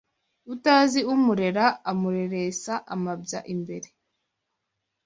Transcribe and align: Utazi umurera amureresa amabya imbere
Utazi 0.53 0.99
umurera 1.13 1.65
amureresa 1.91 2.73
amabya 2.93 3.39
imbere 3.53 3.87